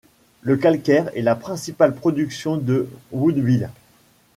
[0.41, 3.69] Le calcaire est la principale production de Woodville.